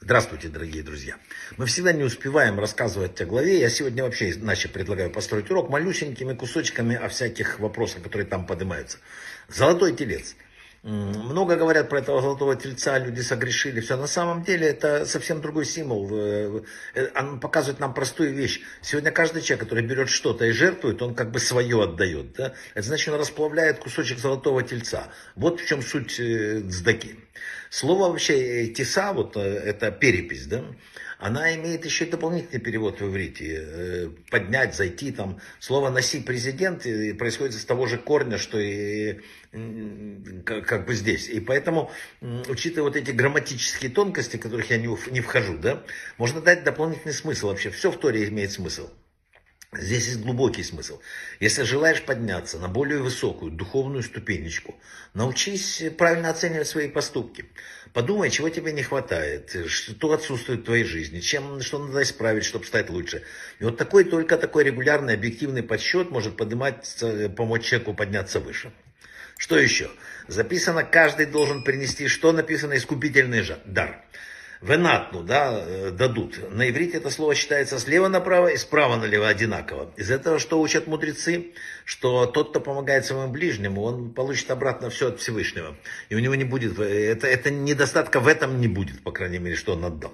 Здравствуйте, 0.00 0.48
дорогие 0.48 0.82
друзья. 0.82 1.14
Мы 1.56 1.66
всегда 1.66 1.92
не 1.92 2.02
успеваем 2.02 2.58
рассказывать 2.58 3.20
о 3.20 3.26
главе. 3.26 3.60
Я 3.60 3.70
сегодня 3.70 4.02
вообще 4.02 4.32
иначе 4.32 4.68
предлагаю 4.68 5.12
построить 5.12 5.48
урок 5.48 5.70
малюсенькими 5.70 6.34
кусочками 6.34 6.96
о 6.96 7.08
всяких 7.08 7.60
вопросах, 7.60 8.02
которые 8.02 8.26
там 8.26 8.46
поднимаются. 8.46 8.98
Золотой 9.48 9.94
телец. 9.94 10.34
Много 10.84 11.56
говорят 11.56 11.88
про 11.88 11.98
этого 11.98 12.22
золотого 12.22 12.54
тельца, 12.54 12.98
люди 12.98 13.20
согрешили. 13.20 13.80
Все, 13.80 13.96
на 13.96 14.06
самом 14.06 14.44
деле 14.44 14.68
это 14.68 15.06
совсем 15.06 15.40
другой 15.40 15.64
символ. 15.64 16.08
Э, 16.12 16.62
э, 16.94 17.08
он 17.18 17.40
показывает 17.40 17.80
нам 17.80 17.92
простую 17.92 18.32
вещь. 18.32 18.60
Сегодня 18.80 19.10
каждый 19.10 19.42
человек, 19.42 19.64
который 19.64 19.84
берет 19.84 20.08
что-то 20.08 20.44
и 20.44 20.52
жертвует, 20.52 21.02
он 21.02 21.16
как 21.16 21.32
бы 21.32 21.40
свое 21.40 21.82
отдает. 21.82 22.32
Да? 22.34 22.54
Это 22.74 22.86
значит, 22.86 23.08
он 23.12 23.18
расплавляет 23.18 23.80
кусочек 23.80 24.20
золотого 24.20 24.62
тельца. 24.62 25.08
Вот 25.34 25.60
в 25.60 25.66
чем 25.66 25.82
суть 25.82 26.20
э, 26.20 26.60
цдаки. 26.60 27.16
Слово 27.70 28.10
вообще 28.10 28.66
теса, 28.68 29.12
вот 29.12 29.36
это 29.36 29.90
перепись, 29.90 30.46
да? 30.46 30.64
она 31.18 31.54
имеет 31.56 31.84
еще 31.84 32.06
дополнительный 32.06 32.60
перевод 32.60 33.00
в 33.00 33.08
иврите. 33.08 34.12
Поднять, 34.30 34.74
зайти, 34.74 35.10
там. 35.10 35.40
Слово 35.58 35.90
«носи 35.90 36.20
президент» 36.20 36.84
происходит 37.18 37.56
из 37.56 37.64
того 37.64 37.86
же 37.86 37.98
корня, 37.98 38.38
что 38.38 38.58
и 38.58 39.18
как 40.44 40.86
бы 40.86 40.94
здесь. 40.94 41.28
И 41.28 41.40
поэтому, 41.40 41.90
учитывая 42.20 42.88
вот 42.88 42.96
эти 42.96 43.10
грамматические 43.10 43.90
тонкости, 43.90 44.36
в 44.36 44.40
которых 44.40 44.70
я 44.70 44.78
не, 44.78 44.88
не 45.10 45.20
вхожу, 45.20 45.58
да, 45.58 45.82
можно 46.18 46.40
дать 46.40 46.62
дополнительный 46.62 47.14
смысл 47.14 47.48
вообще. 47.48 47.70
Все 47.70 47.90
в 47.90 47.98
Торе 47.98 48.28
имеет 48.28 48.52
смысл. 48.52 48.88
Здесь 49.70 50.06
есть 50.06 50.20
глубокий 50.20 50.62
смысл. 50.62 50.98
Если 51.40 51.62
желаешь 51.62 52.02
подняться 52.02 52.58
на 52.58 52.68
более 52.68 53.02
высокую 53.02 53.52
духовную 53.52 54.02
ступенечку, 54.02 54.74
научись 55.12 55.82
правильно 55.98 56.30
оценивать 56.30 56.68
свои 56.68 56.88
поступки. 56.88 57.44
Подумай, 57.92 58.30
чего 58.30 58.48
тебе 58.48 58.72
не 58.72 58.82
хватает, 58.82 59.54
что 59.66 60.12
отсутствует 60.12 60.60
в 60.60 60.64
твоей 60.64 60.84
жизни, 60.84 61.20
чем, 61.20 61.60
что 61.60 61.78
надо 61.78 62.02
исправить, 62.02 62.46
чтобы 62.46 62.64
стать 62.64 62.88
лучше. 62.88 63.24
И 63.58 63.64
вот 63.64 63.76
такой, 63.76 64.04
только 64.04 64.38
такой 64.38 64.64
регулярный, 64.64 65.12
объективный 65.14 65.62
подсчет 65.62 66.10
может 66.10 66.38
поднимать, 66.38 67.04
помочь 67.36 67.66
человеку 67.66 67.92
подняться 67.92 68.40
выше. 68.40 68.72
Что 69.36 69.58
еще? 69.58 69.90
Записано, 70.28 70.82
каждый 70.82 71.26
должен 71.26 71.62
принести, 71.62 72.08
что 72.08 72.32
написано, 72.32 72.74
искупительный 72.74 73.44
дар. 73.66 74.02
Венатну, 74.60 75.22
да, 75.22 75.52
э, 75.54 75.90
дадут. 75.90 76.52
На 76.52 76.68
иврите 76.68 76.96
это 76.96 77.10
слово 77.10 77.34
считается 77.34 77.78
слева 77.78 78.08
направо 78.08 78.48
и 78.48 78.56
справа 78.56 78.96
налево 78.96 79.28
одинаково. 79.28 79.92
Из 79.96 80.10
этого 80.10 80.40
что 80.40 80.60
учат 80.60 80.88
мудрецы? 80.88 81.52
Что 81.84 82.26
тот, 82.26 82.50
кто 82.50 82.60
помогает 82.60 83.06
своему 83.06 83.30
ближнему, 83.30 83.82
он 83.82 84.12
получит 84.12 84.50
обратно 84.50 84.90
все 84.90 85.08
от 85.08 85.20
Всевышнего. 85.20 85.76
И 86.08 86.16
у 86.16 86.18
него 86.18 86.34
не 86.34 86.44
будет, 86.44 86.78
это, 86.78 87.28
это 87.28 87.50
недостатка 87.50 88.18
в 88.18 88.26
этом 88.26 88.60
не 88.60 88.66
будет, 88.66 89.02
по 89.02 89.12
крайней 89.12 89.38
мере, 89.38 89.54
что 89.54 89.74
он 89.74 89.84
отдал. 89.84 90.12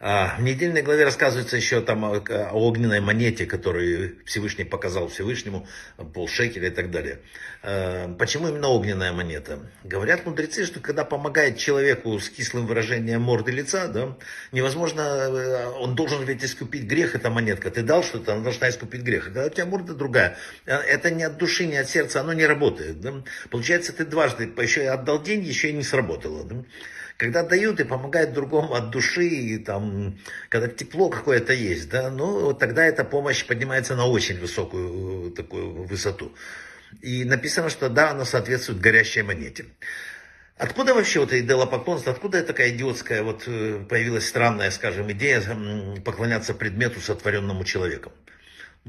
А, 0.00 0.36
в 0.38 0.42
недельной 0.42 0.82
главе 0.82 1.04
рассказывается 1.04 1.56
еще 1.56 1.80
там 1.80 2.04
о 2.04 2.20
огненной 2.52 3.00
монете, 3.00 3.46
которую 3.46 4.16
Всевышний 4.24 4.64
показал 4.64 5.08
Всевышнему, 5.08 5.66
полшекеля 6.14 6.68
и 6.68 6.70
так 6.70 6.90
далее. 6.90 7.20
А, 7.62 8.14
почему 8.14 8.48
именно 8.48 8.68
огненная 8.68 9.12
монета? 9.12 9.60
Говорят 9.84 10.26
мудрецы, 10.26 10.66
что 10.66 10.80
когда 10.80 11.04
помогает 11.04 11.58
человеку 11.58 12.18
с 12.18 12.28
кислым 12.28 12.66
выражением 12.66 13.22
морды 13.22 13.52
лица, 13.52 13.88
да, 13.88 14.16
невозможно, 14.52 15.00
э, 15.00 15.66
он 15.78 15.94
должен 15.94 16.24
ведь 16.24 16.44
искупить 16.44 16.84
грех, 16.84 17.14
эта 17.14 17.30
монетка. 17.30 17.70
Ты 17.70 17.82
дал 17.82 18.02
что-то, 18.02 18.34
она 18.34 18.42
должна 18.42 18.68
искупить 18.68 19.02
грех. 19.02 19.28
А 19.28 19.30
когда 19.30 19.46
у 19.46 19.50
тебя 19.50 19.66
морда 19.66 19.94
другая, 19.94 20.36
э, 20.66 20.74
это 20.74 21.10
не 21.10 21.24
от 21.24 21.38
души, 21.38 21.66
не 21.66 21.76
от 21.76 21.88
сердца, 21.88 22.20
оно 22.20 22.32
не 22.32 22.46
работает. 22.46 23.00
Да? 23.00 23.22
Получается, 23.50 23.92
ты 23.92 24.04
дважды 24.04 24.44
еще 24.58 24.82
и 24.82 24.86
отдал 24.86 25.22
деньги, 25.22 25.48
еще 25.48 25.70
и 25.70 25.72
не 25.72 25.82
сработало. 25.82 26.44
Да? 26.44 26.56
Когда 27.16 27.42
дают 27.42 27.80
и 27.80 27.84
помогают 27.84 28.34
другому 28.34 28.74
от 28.74 28.90
души, 28.90 29.26
и 29.26 29.58
там, 29.58 30.18
когда 30.50 30.68
тепло 30.68 31.08
какое-то 31.08 31.54
есть, 31.54 31.88
да, 31.88 32.10
ну, 32.10 32.52
тогда 32.52 32.84
эта 32.84 33.04
помощь 33.04 33.46
поднимается 33.46 33.96
на 33.96 34.06
очень 34.06 34.38
высокую 34.38 35.30
такую 35.30 35.84
высоту. 35.84 36.34
И 37.00 37.24
написано, 37.24 37.70
что 37.70 37.88
да, 37.88 38.10
она 38.10 38.24
соответствует 38.24 38.80
горящей 38.80 39.22
монете. 39.22 39.64
Откуда 40.58 40.94
вообще 40.94 41.20
вот 41.20 41.32
идолопоклонство, 41.32 42.12
откуда 42.12 42.42
такая 42.42 42.70
идиотская 42.70 43.22
вот 43.22 43.44
э, 43.46 43.84
появилась 43.88 44.26
странная, 44.26 44.70
скажем, 44.70 45.10
идея 45.12 45.42
поклоняться 46.02 46.54
предмету, 46.54 47.00
сотворенному 47.00 47.64
человеком? 47.64 48.12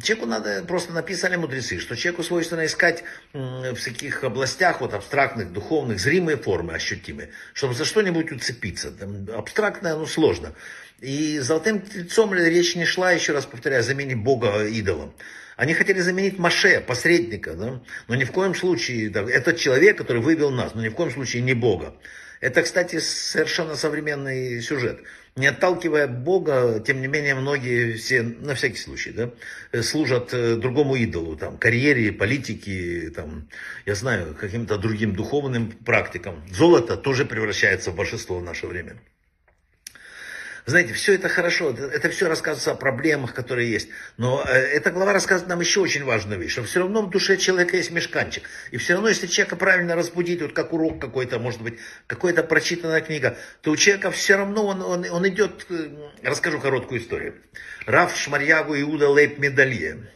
Человеку 0.02 0.28
надо, 0.28 0.64
просто 0.64 0.94
написали 0.94 1.38
мудрецы, 1.38 1.80
что 1.80 1.96
человеку 1.96 2.22
свойственно 2.22 2.66
искать 2.66 3.04
в 3.34 3.74
всяких 3.76 4.24
областях, 4.24 4.82
вот 4.82 4.94
абстрактных, 4.94 5.52
духовных, 5.52 6.00
зримые 6.00 6.38
формы 6.38 6.74
ощутимые, 6.74 7.30
чтобы 7.54 7.74
за 7.74 7.84
что-нибудь 7.84 8.32
уцепиться. 8.32 8.92
Там, 8.92 9.28
абстрактное, 9.36 9.94
оно 9.94 10.06
сложно. 10.06 10.54
И 11.00 11.40
золотым 11.40 11.82
тельцом 11.82 12.34
речь 12.34 12.76
не 12.76 12.86
шла, 12.86 13.12
еще 13.12 13.34
раз 13.34 13.48
повторяю, 13.48 13.80
о 13.80 13.84
замене 13.84 14.16
Бога 14.16 14.66
идолом. 14.68 15.16
Они 15.56 15.74
хотели 15.74 16.00
заменить 16.00 16.38
Маше, 16.38 16.82
посредника, 16.82 17.56
да? 17.56 17.82
но 18.08 18.16
ни 18.16 18.24
в 18.24 18.32
коем 18.32 18.54
случае, 18.54 19.10
да, 19.10 19.22
это 19.22 19.54
человек, 19.54 19.98
который 19.98 20.22
вывел 20.22 20.52
нас, 20.52 20.76
но 20.76 20.84
ни 20.84 20.90
в 20.90 20.94
коем 20.94 21.10
случае 21.10 21.42
не 21.42 21.56
Бога. 21.56 21.96
Это, 22.40 22.62
кстати, 22.62 23.00
совершенно 23.00 23.76
современный 23.76 24.62
сюжет. 24.62 25.00
Не 25.36 25.48
отталкивая 25.48 26.08
Бога, 26.08 26.80
тем 26.86 27.02
не 27.02 27.08
менее, 27.08 27.36
многие 27.36 27.94
все, 27.94 28.24
на 28.24 28.56
всякий 28.56 28.78
случай, 28.78 29.12
да, 29.12 29.32
служат 29.84 30.34
э, 30.34 30.56
другому 30.56 30.96
идолу, 30.96 31.36
там, 31.36 31.58
карьере, 31.58 32.12
политике, 32.12 33.12
там, 33.16 33.48
я 33.86 33.94
знаю, 33.96 34.36
каким-то 34.40 34.78
другим 34.78 35.16
духовным 35.16 35.72
практикам. 35.72 36.44
Золото 36.52 36.98
тоже 36.98 37.26
превращается 37.26 37.92
в 37.92 37.96
божество 37.96 38.40
в 38.40 38.44
наше 38.44 38.66
время. 38.66 38.98
Знаете, 40.68 40.92
все 40.92 41.14
это 41.14 41.30
хорошо, 41.30 41.70
это 41.72 42.10
все 42.10 42.28
рассказывается 42.28 42.72
о 42.72 42.76
проблемах, 42.76 43.34
которые 43.34 43.72
есть. 43.72 43.88
Но 44.18 44.44
э, 44.46 44.52
эта 44.52 44.92
глава 44.92 45.14
рассказывает 45.14 45.48
нам 45.48 45.62
еще 45.62 45.80
очень 45.80 46.04
важную 46.04 46.42
вещь, 46.42 46.52
что 46.52 46.64
все 46.64 46.80
равно 46.80 47.04
в 47.04 47.10
душе 47.10 47.38
человека 47.38 47.78
есть 47.78 47.90
мешканчик. 47.92 48.44
И 48.72 48.78
все 48.78 48.96
равно, 48.96 49.08
если 49.08 49.28
человека 49.28 49.56
правильно 49.56 49.96
разбудить, 49.96 50.42
вот 50.42 50.52
как 50.52 50.74
урок 50.74 51.00
какой-то, 51.00 51.40
может 51.40 51.62
быть, 51.62 51.80
какая-то 52.08 52.44
прочитанная 52.44 53.00
книга, 53.00 53.38
то 53.62 53.72
у 53.72 53.78
человека 53.78 54.12
все 54.12 54.36
равно 54.36 54.68
он, 54.68 54.82
он, 54.82 55.06
он 55.10 55.26
идет, 55.30 55.66
э, 55.70 55.88
расскажу 56.22 56.60
короткую 56.60 57.00
историю. 57.00 57.36
Раф 57.86 58.18
Шмарьягу 58.18 58.78
Иуда 58.78 59.08
Лейп 59.08 59.40
Медалье 59.40 60.10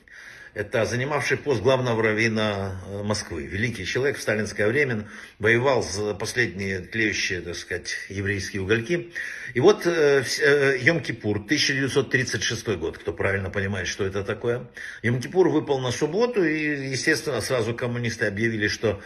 это 0.54 0.86
занимавший 0.86 1.38
пост 1.38 1.62
главного 1.62 2.04
раввина 2.04 2.82
э, 2.86 3.04
Москвы. 3.04 3.44
Великий 3.44 3.86
человек 3.86 4.18
в 4.18 4.22
сталинское 4.22 4.68
время, 4.68 5.08
воевал 5.40 5.82
за 5.82 6.14
последние 6.14 6.80
тлеющие, 6.80 7.42
так 7.42 7.56
сказать, 7.56 7.96
еврейские 8.10 8.62
угольки. 8.62 9.14
И 9.54 9.60
вот 9.62 9.88
э, 9.88 10.24
э, 10.42 10.78
Йом-Кипур, 10.80 11.46
1936 11.46 12.68
год, 12.78 12.98
кто 12.98 13.14
правильно 13.14 13.50
понимает, 13.50 13.88
что 13.88 14.06
это 14.06 14.24
такое. 14.24 14.68
Йом-Кипур 15.04 15.50
выпал 15.50 15.80
на 15.80 15.92
субботу, 15.92 16.44
и, 16.44 16.90
естественно, 16.90 17.40
сразу 17.40 17.74
коммунисты 17.74 18.26
объявили, 18.26 18.68
что 18.68 19.02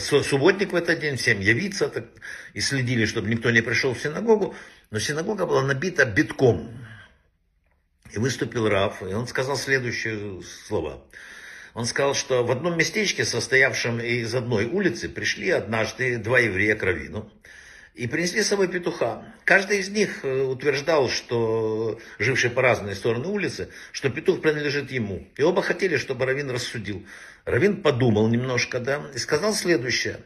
субботник 0.00 0.72
в 0.72 0.76
этот 0.76 1.00
день 1.00 1.16
всем 1.16 1.40
явиться, 1.40 1.88
так, 1.88 2.06
и 2.54 2.60
следили, 2.60 3.04
чтобы 3.04 3.28
никто 3.28 3.50
не 3.50 3.60
пришел 3.60 3.92
в 3.92 4.00
синагогу. 4.00 4.54
Но 4.90 4.98
синагога 4.98 5.44
была 5.44 5.62
набита 5.62 6.06
битком. 6.06 6.70
И 8.14 8.18
выступил 8.18 8.68
Раф, 8.68 9.02
и 9.02 9.12
он 9.12 9.26
сказал 9.26 9.56
следующие 9.56 10.40
слова. 10.68 11.02
Он 11.74 11.84
сказал, 11.84 12.14
что 12.14 12.44
в 12.44 12.52
одном 12.52 12.78
местечке, 12.78 13.24
состоявшем 13.24 13.98
из 13.98 14.32
одной 14.32 14.66
улицы, 14.66 15.08
пришли 15.08 15.50
однажды 15.50 16.18
два 16.18 16.38
еврея 16.38 16.76
к 16.76 16.84
Равину 16.84 17.28
и 17.94 18.06
принесли 18.06 18.42
с 18.42 18.46
собой 18.46 18.68
петуха. 18.68 19.24
Каждый 19.44 19.80
из 19.80 19.88
них 19.88 20.24
э, 20.24 20.42
утверждал, 20.42 21.08
что, 21.08 21.98
живший 22.20 22.50
по 22.50 22.62
разные 22.62 22.94
стороны 22.94 23.26
улицы, 23.26 23.70
что 23.90 24.10
петух 24.10 24.40
принадлежит 24.40 24.92
ему. 24.92 25.26
И 25.36 25.42
оба 25.42 25.62
хотели, 25.62 25.96
чтобы 25.96 26.24
Равин 26.24 26.50
рассудил. 26.50 27.04
Равин 27.44 27.82
подумал 27.82 28.28
немножко, 28.28 28.78
да, 28.78 29.10
и 29.12 29.18
сказал 29.18 29.54
следующее, 29.54 30.20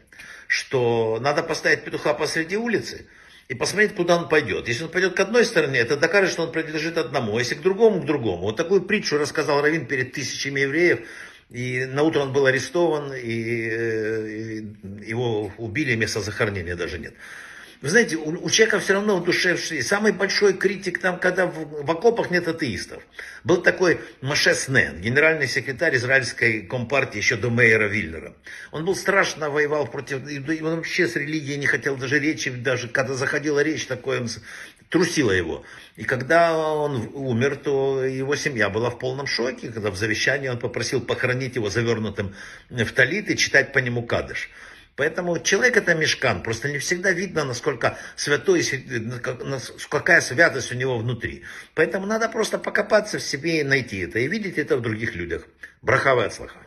что 0.49 1.19
надо 1.21 1.43
поставить 1.43 1.83
петуха 1.83 2.15
посреди 2.15 2.57
улицы, 2.57 3.05
и 3.49 3.53
посмотреть, 3.53 3.95
куда 3.95 4.17
он 4.17 4.27
пойдет. 4.27 4.67
Если 4.67 4.83
он 4.83 4.89
пойдет 4.89 5.15
к 5.15 5.19
одной 5.19 5.45
стороне, 5.45 5.77
это 5.79 5.95
докажет, 5.95 6.31
что 6.31 6.43
он 6.43 6.51
принадлежит 6.51 6.97
одному, 6.97 7.37
если 7.37 7.53
к 7.53 7.61
другому, 7.61 8.01
к 8.01 8.05
другому. 8.05 8.41
Вот 8.41 8.57
такую 8.57 8.81
притчу 8.81 9.19
рассказал 9.19 9.61
Равин 9.61 9.85
перед 9.85 10.11
тысячами 10.11 10.61
евреев, 10.61 11.01
и 11.51 11.85
на 11.85 12.01
утро 12.01 12.21
он 12.21 12.33
был 12.33 12.47
арестован, 12.47 13.13
и, 13.13 13.21
и 13.21 14.65
его 15.07 15.51
убили, 15.57 15.95
места 15.95 16.19
захоронения 16.19 16.75
даже 16.75 16.97
нет. 16.97 17.13
Вы 17.81 17.89
знаете, 17.89 18.17
у, 18.17 18.31
у 18.31 18.49
человека 18.49 18.79
все 18.79 18.93
равно 18.93 19.17
в 19.17 19.23
душе 19.23 19.55
самый 19.81 20.11
большой 20.11 20.53
критик 20.53 20.99
там, 20.99 21.17
когда 21.17 21.45
в, 21.45 21.85
в 21.85 21.89
окопах 21.89 22.29
нет 22.29 22.45
атеистов. 22.47 23.01
Был 23.45 23.61
такой 23.61 24.01
Маше 24.19 24.53
Снен, 24.53 24.99
генеральный 24.99 25.47
секретарь 25.47 25.95
израильской 25.95 26.63
компартии 26.63 27.19
еще 27.19 27.37
до 27.37 27.49
Мейера 27.49 27.87
Виллера. 27.87 28.33
Он 28.71 28.83
был 28.83 28.95
страшно 28.95 29.49
воевал 29.49 29.87
против, 29.87 30.19
он 30.61 30.75
вообще 30.75 31.07
с 31.07 31.15
религией 31.15 31.57
не 31.57 31.67
хотел 31.67 31.95
даже 31.95 32.19
речи, 32.19 32.51
даже 32.51 32.89
когда 32.89 33.13
заходила 33.13 33.61
речь, 33.61 33.85
такое 33.85 34.27
трусила 34.89 35.31
его. 35.31 35.63
И 35.95 36.03
когда 36.03 36.57
он 36.57 37.09
умер, 37.13 37.55
то 37.57 38.03
его 38.03 38.35
семья 38.35 38.69
была 38.69 38.89
в 38.89 38.99
полном 38.99 39.25
шоке, 39.25 39.69
когда 39.71 39.89
в 39.89 39.95
завещании 39.95 40.49
он 40.49 40.59
попросил 40.59 40.99
похоронить 40.99 41.55
его 41.55 41.69
завернутым 41.69 42.35
в 42.69 42.91
талит 42.91 43.29
и 43.29 43.37
читать 43.37 43.71
по 43.71 43.77
нему 43.77 44.03
кадыш. 44.03 44.49
Поэтому 44.99 45.39
человек 45.39 45.77
это 45.77 45.95
мешкан. 45.95 46.43
Просто 46.43 46.67
не 46.67 46.77
всегда 46.77 47.13
видно, 47.13 47.45
насколько 47.45 47.97
святой, 48.17 48.61
какая 49.89 50.19
святость 50.19 50.73
у 50.73 50.75
него 50.75 50.97
внутри. 50.97 51.45
Поэтому 51.73 52.05
надо 52.05 52.27
просто 52.27 52.57
покопаться 52.57 53.17
в 53.17 53.21
себе 53.21 53.61
и 53.61 53.63
найти 53.63 53.99
это. 53.99 54.19
И 54.19 54.27
видеть 54.27 54.57
это 54.57 54.75
в 54.75 54.81
других 54.81 55.15
людях. 55.15 55.47
Брахава 55.81 56.25
от 56.25 56.33
слаха. 56.33 56.59